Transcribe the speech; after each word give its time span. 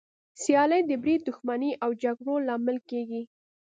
سیالي 0.41 0.81
د 0.85 0.91
بريد، 1.01 1.21
دښمني 1.27 1.71
او 1.83 1.89
جګړو 2.03 2.35
لامل 2.47 2.77
کېږي. 2.89 3.21